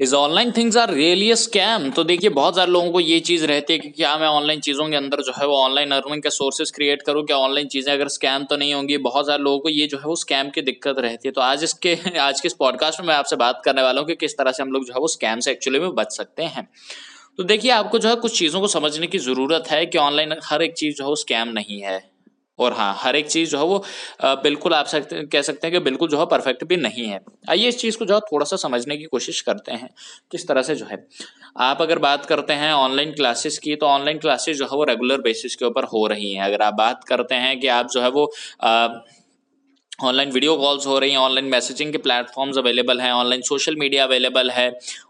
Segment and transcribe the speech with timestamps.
[0.00, 3.44] Is online things are really a scam तो देखिए, बहुत सारे लोगों को ये चीज़
[3.46, 6.30] रहती है कि क्या मैं ऑनलाइन चीज़ों के अंदर जो है वो ऑनलाइन अर्निंग के
[6.30, 7.24] सोर्सेज क्रिएट करूँ?
[7.24, 8.96] क्या ऑनलाइन चीज़ें अगर स्कैम तो नहीं होंगी?
[8.98, 11.64] बहुत सारे लोगों को ये जो है वो स्कैम की दिक्कत रहती है। तो आज
[11.64, 14.52] इसके, आज के इस पॉडकास्ट में मैं आपसे बात करने वाला हूँ कि किस तरह
[14.52, 16.68] से हम लोग जो है वो स्कैम से एक्चुअली में बच सकते हैं।
[17.38, 20.62] तो देखिए, आपको जो है कुछ चीज़ों को समझने की ज़रूरत है कि ऑनलाइन हर
[20.62, 22.11] एक चीज़ जो है वो स्कैम नहीं है।
[22.62, 23.82] और हाँ हर एक चीज़ जो है वो
[24.42, 27.20] बिल्कुल आप सकते कह सकते हैं कि बिल्कुल जो है परफेक्ट भी नहीं है।
[27.50, 29.88] आइए इस चीज़ को जो है थोड़ा सा समझने की कोशिश करते हैं
[30.32, 31.04] किस तरह से जो है।
[31.60, 35.20] आप अगर बात करते हैं ऑनलाइन क्लासेस की तो ऑनलाइन क्लासेस जो है वो रेगुलर
[35.20, 38.10] बेसिस के ऊपर हो रही हैं। अगर आप बात करते हैं कि आप जो है
[38.10, 38.88] वो आ,
[40.02, 44.04] ऑनलाइन वीडियो कॉल्स हो रही हैं, ऑनलाइन मैसेजिंग के प्लेटफॉर्म्स अवेलेबल हैं, ऑनलाइन सोशल मीडिया
[44.04, 44.66] अवेलेबल है,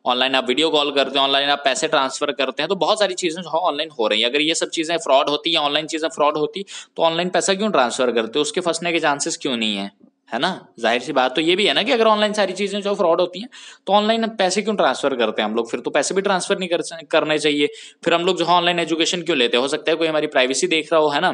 [0.06, 3.14] ऑनलाइन आप वीडियो कॉल करते हैं, ऑनलाइन आप पैसे ट्रांसफ़र करते हैं तो बहुत सारी
[3.14, 6.08] चीज़ें जो ऑनलाइन हो रही हैं। अगर ये सब चीज़ें फ्रॉड होती या ऑनलाइन चीज़ें
[6.10, 6.64] फ्रॉड होती
[6.96, 9.90] तो ऑनलाइन पैसा क्यों ट्रांसफ़र करते उसके फंसने के चांसेस क्यों नहीं है?
[10.28, 10.50] है ना?
[10.80, 13.20] ज़ाहिर सी बात तो ये भी है ना कि अगर ऑनलाइन सारी चीज़ें जो फ्रॉड
[13.20, 13.48] होती हैं
[13.86, 15.70] तो ऑनलाइन पैसे क्यों ट्रांसफ़र करते हैं हम लोग?
[15.70, 17.68] फिर तो पैसे भी ट्रांसफ़र नहीं कर, करने चाहिए।
[18.04, 19.62] फिर हम लोग जो ऑनलाइन एजुकेशन क्यों लेते हैं?
[19.68, 21.30] सकता है कोई हमारी प्राइवेसी देख रहा हो, है ना?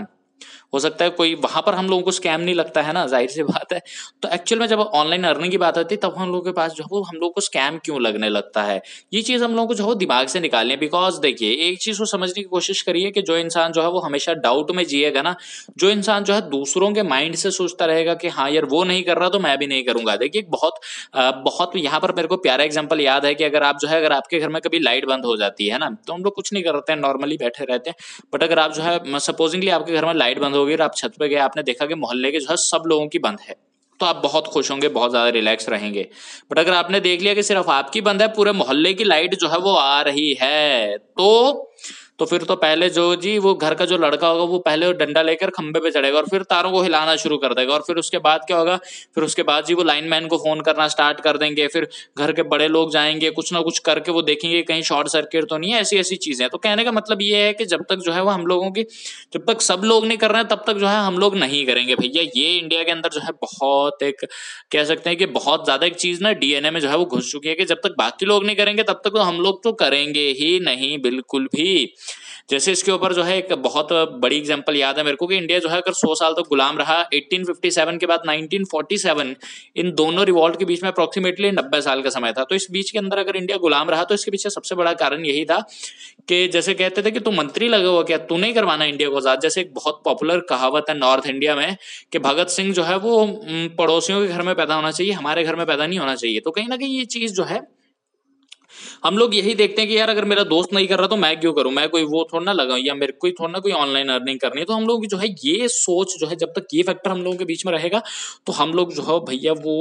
[0.73, 3.29] हो सकता है कोई, वहाँ पर हम लोगों को स्कैम नहीं लगता है ना, ज़ाहिर
[3.31, 3.81] सी बात है।
[4.23, 6.73] तो एक्चुअल में जब ऑनलाइन अर्निंग की बात आती है, तब हम लोगों के पास
[6.73, 8.81] जो है हम लोग को स्कैम क्यों लगने लगता है?
[9.13, 11.99] ये चीज़ हम लोगों को जो है दिमाग से निकालनी है बिकॉज़ देखिए, एक चीज़
[11.99, 15.23] को समझने की कोशिश करिए कि जो इंसान जो है वो हमेशा डाउट में जिएगा
[15.23, 15.35] ना,
[15.79, 19.03] जो इंसान जो है दूसरों के माइंड से सोचता रहेगा कि हाँ यार, वो नहीं
[19.05, 20.81] कर रहा तो मैं भी नहीं करूँगा। देखिए बहुत
[21.45, 24.13] बहुत यहाँ पर मेरे को प्यारा एग्ज़ाम्पल याद है कि अगर आप जो है, अगर
[24.13, 26.63] आपके घर में कभी लाइट बंद हो जाती है ना तो हम लोग कुछ नहीं
[26.65, 27.97] करते हैं नॉर्मली बैठे रहते हैं।
[28.33, 31.13] बट अगर आप जो है सपोजिंगली आपके घर में लाइट बंद होगी और आप छत
[31.21, 33.57] पर गए, आपने देखा कि मोहल्ले के जो है सब लोगों की बंद है।
[34.01, 36.07] तो आप बहुत खुश होंगे, बहुत ज़्यादा रिलैक्स रहेंगे।
[36.51, 39.49] बट अगर आपने देख लिया कि सिर्फ़ आपकी बंद है, पूरे मोहल्ले की लाइट जो
[39.49, 41.73] है वो आ रही है तो
[42.19, 45.23] तो फिर तो पहले जो जी, वो घर का जो लड़का होगा, वो पहले डंडा
[45.23, 48.19] लेकर खंबे पे चढ़ेगा और फिर तारों को हिलाना शुरू कर देगा। और फिर उसके
[48.19, 48.77] बाद क्या होगा?
[49.15, 52.33] फिर उसके बाद जी वो लाइन मैन को फ़ोन करना स्टार्ट कर देंगे। फिर घर
[52.33, 55.71] के बड़े लोग जाएँगे, कुछ ना कुछ करके वो देखेंगे कहीं शॉर्ट सर्किट तो नहीं
[55.73, 58.23] है ऐसी ऐसी चीज़ें तो कहने का मतलब ये है कि जब तक जो है
[58.23, 58.83] वो हम लोगों की,
[59.33, 61.65] जब तक सब लोग नहीं कर रहे हैं, तब तक जो है हम लोग नहीं
[61.67, 64.25] करेंगे। भैया, ये इंडिया के अंदर जो है बहुत एक,
[64.73, 67.31] कह सकते हैं कि बहुत ज़्यादा एक चीज़ ना डीएनए में जो है वो घुस
[67.33, 69.73] चुकी है कि जब तक बाकी लोग नहीं करेंगे, तब तक तो हम लोग तो
[69.75, 71.93] करेंगे ही नहीं, बिल्कुल भी।
[72.49, 73.89] जैसे इसके ऊपर जो है एक बहुत
[74.21, 76.49] बड़ी एग्जांपल याद है मेरे को कि इंडिया जो है अगर 100 साल तक तो
[76.49, 79.35] गुलाम रहा 1857 के बाद 1947
[79.77, 82.91] इन दोनों रिवॉल्ट के बीच में अप्रोक्सीमेटली 90 साल का समय था। तो इस बीच
[82.91, 85.59] के अंदर अगर इंडिया गुलाम रहा तो इसके पीछे सबसे बड़ा कारण यही था
[86.29, 89.17] कि जैसे कहते थे कि तू मंत्री लगा हुआ, क्या तू नहीं करवाना इंडिया को
[89.17, 89.41] आज़ाद?
[89.41, 91.77] जैसे एक बहुत पॉपुलर कहावत है नॉर्थ इंडिया में
[92.13, 93.25] कि भगत सिंह जो है वो
[93.79, 96.51] पड़ोसियों के घर में पैदा होना चाहिए, हमारे घर में पैदा नहीं होना चाहिए। तो
[96.51, 97.61] कहीं ना कहीं ये चीज़ जो है
[99.05, 101.39] हम लोग यही देखते हैं कि यार अगर मेरा दोस्त नहीं कर रहा तो मैं
[101.41, 104.09] क्यों करूँ मैं कोई वो थोड़ा ना लगाऊँ या मेरे को थोड़ा ना कोई ऑनलाइन
[104.11, 106.83] अर्निंग करनी है तो हम लोग जो है ये सोच जो है जब तक ये
[106.83, 108.03] फैक्टर हम लोगों के बीच में रहेगा
[108.47, 109.77] तो हम लोग जो है भैया वो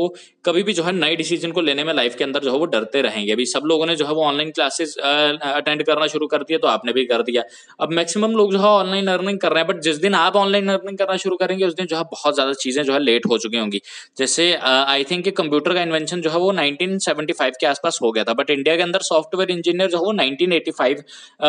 [0.46, 2.66] कभी भी जो है नए डिसीज़न को लेने में लाइफ के अंदर जो है वो
[2.68, 6.44] डरते रहेंगे अभी सब लोगों ने जो है वो ऑनलाइन क्लासेस अटेंड करना शुरू कर
[6.44, 7.44] दिया तो आपने भी कर दिया
[7.80, 10.70] अब मैक्सिमम लोग जो है ऑनलाइन अर्निंग कर रहे हैं बट जिस दिन आप ऑनलाइन
[10.70, 13.38] अर्निंग करना शुरू करेंगे उस दिन जो है बहुत ज़्यादा चीज़ें जो है लेट हो
[13.38, 13.82] चुकी होंगी
[14.18, 18.34] जैसे आई थिंक कंप्यूटर का इन्वेंशन जो है वो 1975 के आसपास हो गया था
[18.34, 21.04] बट इंडिया के अंदर सॉफ्टवेयर इंजीनियर जो है, वो 1985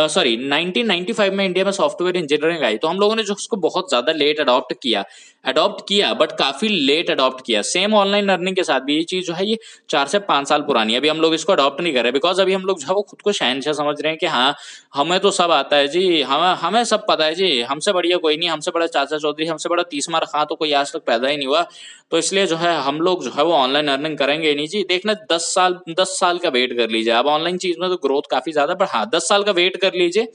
[0.09, 3.88] सॉरी 1995 में इंडिया में सॉफ्टवेयर इंजीनियरिंग आई। तो हम लोगों ने जो उसको बहुत
[3.88, 5.04] ज़्यादा लेट अडॉप्ट किया
[5.44, 9.27] अडॉप्ट किया बट काफ़ी लेट अडॉप्ट किया। सेम ऑनलाइन लर्निंग के साथ भी ये चीज़
[9.27, 9.59] जो है, ये
[9.91, 12.53] चार से पाँच साल पुरानी अभी हम लोग इसको अडॉप्ट नहीं कर रहे बिकॉज़ अभी
[12.53, 14.54] हम लोग जो है, वो खुद को शहनशाह समझ रहे हैं कि हाँ
[14.94, 18.37] हमें तो सब आता है जी, हमें हमें सब पता है जी, हमसे बढ़िया कोई
[18.37, 21.28] नहीं, हमसे बड़ा चाचा चौधरी, हमसे बड़ा तीस मार खा तो कोई आज तक पैदा
[21.28, 21.66] ही नहीं हुआ।
[22.10, 25.15] तो इसलिए जो है, हम लोग जो है, वो ऑनलाइन अर्निंग करेंगे नहीं जी। देखना,
[25.32, 28.53] दस साल दस साल का वेट कर लीजिए। अब ऑनलाइन चीज़ में तो ग्रोथ काफ़ी
[28.53, 30.28] ज़्यादा पर हाँ दस साल का वेट कर लीजिए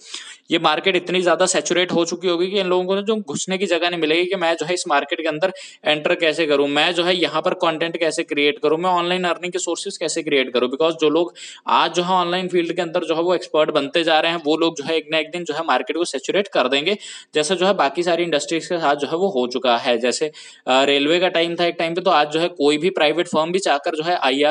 [0.52, 3.66] ये मार्केट इतनी ज़्यादा सेचुरेट हो चुकी होगी कि इन लोगों को जो घुसने की
[3.66, 5.54] जगह नहीं मिलेगी कि मैं जो है इस मार्केट के अंदर
[5.86, 9.54] एंटर कैसे करूँ मैं जो है यहाँ पर कंटेंट कैसे क्रिएट करूँ मैं ऑनलाइन अर्निंग
[9.54, 11.34] के सोर्सेज कैसे क्रिएट करूँ बिकॉज़ जो लोग
[11.74, 14.42] आज जो है ऑनलाइन फ़ील्ड के अंदर जो है वो एक्सपर्ट बनते जा रहे हैं
[14.44, 16.98] वो लोग जो है एक ना एक दिन जो है मार्केट को सेचुरेट कर देंगे
[17.36, 20.32] जैसे जो है बाकी सारी इंडस्ट्रीज़ के साथ जो है वो हो चुका है जैसे
[20.86, 23.52] रेलवे का टाइम था एक टाइम पे तो आज जो है कोई भी प्राइवेट फर्म
[23.52, 24.44] भी चाहकर जो है आई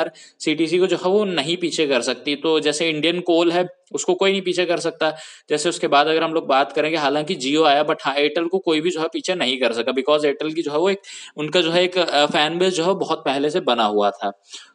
[0.79, 4.31] को जो है वो नहीं पीछे कर सकती तो जैसे इंडियन कोल है, उसको कोई
[4.31, 5.11] नहीं पीछे कर सकता।
[5.51, 8.59] जैसे उसके बाद अगर हम लोग बात करेंगे, हालाँकि जियो आया बट हाँ एयरटेल को
[8.61, 11.01] कोई भी जो है पीछे नहीं कर सका बिकॉज़ एयरटेल की जो है वो एक,
[11.37, 11.99] उनका जो है एक
[12.33, 14.31] फ़ैन बेस जो है बहुत पहले से बना हुआ था।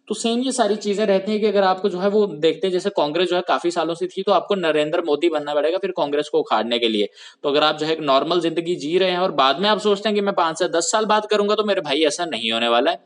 [0.08, 2.72] तो सेम ये सारी चीज़ें रहती हैं कि अगर आपको जो है वो देखते हैं,
[2.74, 5.92] जैसे कांग्रेस जो है काफ़ी सालों से थी तो आपको नरेंद्र मोदी बनना पड़ेगा फिर
[5.98, 7.08] कांग्रेस को उखाड़ने के लिए।
[7.44, 9.80] तो अगर आप जो है एक नॉर्मल ज़िंदगी जी रहे हैं और बाद में आप
[9.80, 12.52] सोचते हैं कि मैं पाँच से दस साल बात करूँगा तो मेरे भाई ऐसा नहीं
[12.52, 13.00] होने वाला है।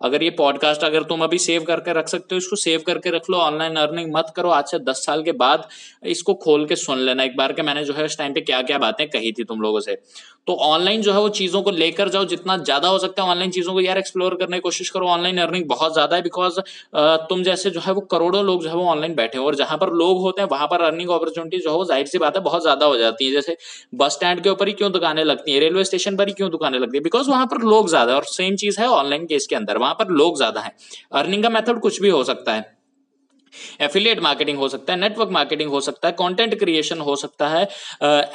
[0.00, 3.30] अगर ये पॉडकास्ट अगर तुम अभी सेव करके रख सकते हो, इसको सेव करके रख
[3.30, 5.68] लो ऑनलाइन अर्निंग मत करो। आज से दस साल के बाद
[6.06, 8.62] इसको खोल के सुन लेना। एक बार के मैंने जो है इस टाइम पे क्या
[8.62, 9.98] क्या बातें कही थी तुम लोगों से।
[10.46, 13.50] तो ऑनलाइन जो है वो चीज़ों को लेकर जाओ। जितना ज़्यादा हो सकता है ऑनलाइन
[13.50, 16.60] चीज़ों को यार एक्सप्लोर करने की कोशिश करो। ऑनलाइन अर्निंग बहुत ज़्यादा है बिकॉज़
[17.28, 19.78] तुम जैसे जो है वो करोड़ों लोग जो है वो ऑनलाइन बैठे हो। और जहाँ
[19.78, 22.62] पर लोग होते हैं, वहाँ पर अर्निंग अपॉर्चुनिटी जो है ज़ाहिर सी बात है बहुत
[22.62, 23.56] ज़्यादा हो जाती है। जैसे
[23.94, 25.60] बस स्टैंड के ऊपर ही क्यों दुकानें लगती है?
[25.60, 27.02] रेलवे स्टेशन पर ही क्यों दुकानें लगती है?
[27.02, 30.12] बिकॉज़ वहाँ पर लोग ज़्यादा और सेम चीज़ है ऑनलाइन केस के अंदर। वहाँ पर
[30.12, 30.74] लोग ज़्यादा है।
[31.12, 32.77] अर्निंग का मेथड कुछ भी हो सकता है।
[33.80, 37.62] एफिलिएट मार्केटिंग हो सकता है नेटवर्क मार्केटिंग हो सकता है कंटेंट क्रिएशन हो सकता है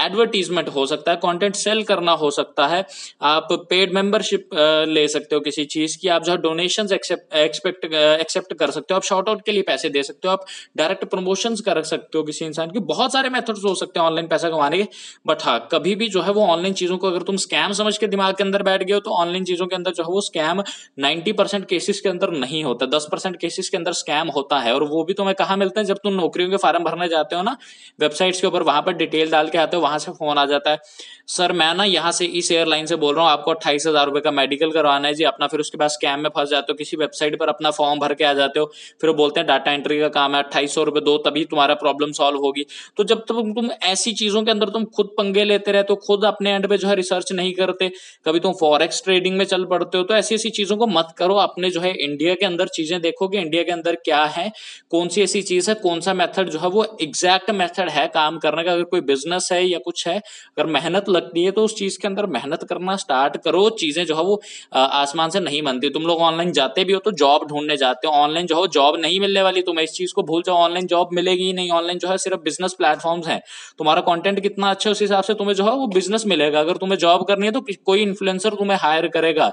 [0.02, 2.86] एडवर्टीजमेंट हो सकता है कंटेंट सेल करना हो सकता है।
[3.24, 4.50] आप पेड मेंबरशिप
[4.88, 9.04] ले सकते हो किसी चीज़ की, आप जो डोनेशन एक्सपेक्ट एक्सेप्ट कर सकते हो, आप
[9.04, 10.46] शॉर्ट आउट के लिए पैसे दे सकते हो, आप
[10.78, 14.28] डायरेक्ट प्रमोशंस कर सकते हो किसी इंसान की। बहुत सारे मेथड्स हो सकते हैं ऑनलाइन
[14.28, 14.88] पैसा कमाने के
[15.28, 18.08] बट हाँ कभी भी जो है वो ऑनलाइन चीज़ों को अगर तुम स्कैम समझ के
[18.08, 20.64] दिमाग के अंदर बैठ गए हो तो ऑनलाइन चीज़ों के अंदर जो है वो स्कैम
[21.00, 25.03] नाइन्टी केसेस के अंदर नहीं होता। दस केसेस के अंदर स्कैम होता है और वो
[25.04, 25.88] भी तुम्हें कहा मिलते हैं?
[25.88, 27.56] जब तुम नौकरियों के फार्म भरने जाते हो ना,
[28.00, 30.72] वेबसाइट्स के ऊपर वहाँ पर डिटेल डाल के आते हो, वहाँ से फ़ोन आ जाता
[30.72, 30.80] है।
[31.28, 34.20] सर, मैं ना यहाँ से इस एयरलाइन से बोल रहा हूँ, आपको अट्ठाईस हज़ार रुपए
[34.22, 36.98] का मेडिकल करवाना है जी। अपना फिर उसके बाद स्कैम में फंस जाते हो, किसी
[36.98, 38.66] वेबसाइट पर अपना फॉर्म भर के आ जाते हो।
[39.02, 41.74] फिर वो बोलते हैं, डाटा एंट्री का काम है, अट्ठाईस सौ रुपए दो, तभी तुम्हारा
[41.76, 42.66] प्रॉब्लम सॉल्व होगी।
[42.98, 46.26] तो जब तक तुम ऐसी चीज़ों के अंदर तुम खुद पंगे लेते रहते हो, खुद
[46.26, 47.92] अपने एंड पे जो है रिसर्च नहीं करते।
[48.26, 51.36] कभी तुम फॉरेक्स ट्रेडिंग में चल पड़ते हो तो ऐसी ऐसी चीज़ों को मत करो।
[51.38, 54.52] अपने जो है इंडिया के अंदर चीज़ें देखोगे इंडिया के अंदर क्या है
[54.94, 58.38] कौन सी ऐसी चीज़ है कौन सा मेथड जो है वो एग्जैक्ट मेथड है काम
[58.40, 61.76] करने का, अगर कोई बिज़नेस है या कुछ है, अगर मेहनत लगती है तो उस
[61.76, 64.42] चीज़ के अंदर मेहनत करना स्टार्ट करो, चीज़ें जो है वो
[64.74, 68.14] आसमान से नहीं बनती। तुम लोग ऑनलाइन जाते भी हो तो जॉब ढूँढने जाते हो।
[68.16, 71.10] ऑनलाइन जो है जॉब नहीं मिलने वाली, तुम इस चीज़ को भूल जाओ। ऑनलाइन जॉब
[71.14, 73.42] मिलेगी ही नहीं। ऑनलाइन जो है सिर्फ़ बिज़नेस प्लेटफॉर्म है।
[73.80, 76.78] तुम्हारा कॉन्टेंट कितना अच्छा है उस हिसाब से तुम्हें जो है वो बिज़नेस मिलेगा। अगर
[76.78, 79.52] तुम्हें जॉब करनी है तो कोई इन्फ्लुएंसर तुम्हें हायर करेगा।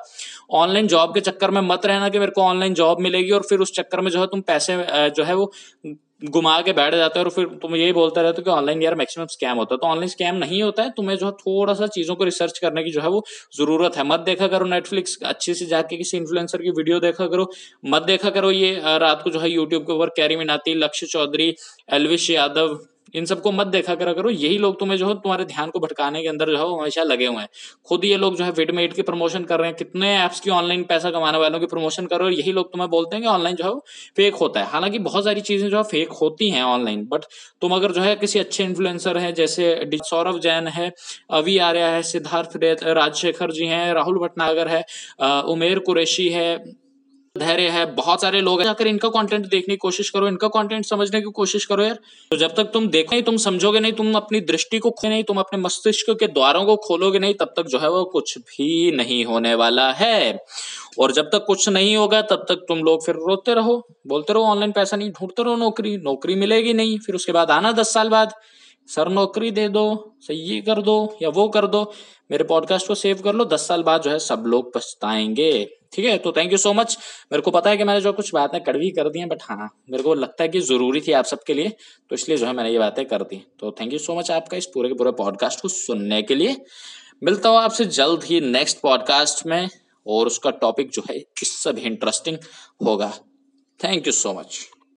[0.54, 3.58] ऑनलाइन जॉब के चक्कर में मत रहना कि मेरे को ऑनलाइन जॉब मिलेगी और फिर
[3.60, 4.76] उस चक्कर में जो है तुम पैसे
[5.10, 5.52] जो है वो
[6.22, 8.94] घुमा के बैठ जाता है और फिर तुम यही बोलता रहते हो कि ऑनलाइन यार
[8.94, 11.86] मैक्सिमम स्कैम होता है। तो ऑनलाइन स्कैम नहीं होता है, तुम्हें जो है थोड़ा सा
[11.88, 13.22] चीज़ों को रिसर्च करने की जो है वो
[13.56, 17.50] ज़रूरत है। मत देखा करो नेटफ्लिक्स अच्छे से जाके किसी इन्फ्लुएंसर की वीडियो देखा करो।
[17.86, 21.54] मत देखा करो ये रात को जो है यूट्यूब के ऊपर कैरी मिनाती लक्ष्य चौधरी
[21.92, 22.78] एलविश यादव
[23.14, 26.22] इन सबको मत देखा करा करो। यही लोग तुम्हें जो है तुम्हारे ध्यान को भटकाने
[26.22, 27.48] के अंदर जो है हमेशा लगे हुए हैं।
[27.88, 30.82] खुद ये लोग जो है फिटमेट की प्रमोशन कर रहे हैं। कितने ऐप्स की ऑनलाइन
[30.84, 33.78] पैसा कमाने वालों की प्रमोशन करो यही लोग तुम्हें बोलते हैं कि ऑनलाइन जो है
[34.16, 37.24] फेक होता है। हालाँकि बहुत सारी चीज़ें जो है फेक होती हैं ऑनलाइन बट
[37.62, 40.92] तुम अगर जो है किसी अच्छे इन्फ्लुएंसर है, जैसे सौरभ जैन है,
[41.32, 44.84] अभी आर्या है, सिद्धार्थ राजशेखर जी हैं, राहुल भटनागर है
[45.48, 46.50] उमेर कुरैशी है
[47.38, 50.84] धैर्य है, बहुत सारे लोग हैं। जाकर इनका कंटेंट देखने की कोशिश करो, इनका कंटेंट
[50.84, 51.98] समझने की कोशिश करो यार।
[52.30, 55.24] तो जब तक तुम देखो नहीं, तुम समझोगे नहीं, तुम अपनी दृष्टि को खोले नहीं,
[55.24, 58.92] तुम अपने मस्तिष्क के द्वारों को खोलोगे नहीं, तब तक जो है वो कुछ भी
[58.92, 60.44] नहीं होने वाला है।
[60.98, 64.42] और जब तक कुछ नहीं होगा, तब तक तुम लोग फिर रोते रहो, बोलते रहो
[64.42, 68.08] ऑनलाइन पैसा नहीं, ढूंढते रहो नौकरी नौकरी मिलेगी नहीं। फिर उसके बाद आना दस साल
[68.08, 68.34] बाद,
[68.86, 71.92] सर नौकरी दे दो सही ये कर दो या वो कर दो,
[72.30, 76.04] मेरे पॉडकास्ट को सेव कर लो, दस साल बाद जो है सब लोग पछताएँगे। ठीक
[76.04, 76.16] है?
[76.18, 76.96] तो थैंक यू सो मच
[77.32, 79.68] मेरे को पता है कि मैंने जो कुछ बातें कड़वी कर दी हैं बट हाँ
[79.90, 81.68] मेरे को लगता है कि ज़रूरी थी आप सबके लिए
[82.10, 84.56] तो इसलिए जो है मैंने ये बातें कर दी तो थैंक यू सो मच आपका
[84.56, 86.56] इस पूरे के पूरे पॉडकास्ट को सुनने के लिए।
[87.22, 89.68] मिलता हूँ आपसे जल्द ही नेक्स्ट पॉडकास्ट में,
[90.06, 92.36] और उसका टॉपिक जो है, इससे भी इंटरेस्टिंग
[92.86, 93.12] होगा।
[93.80, 94.58] Thank you so much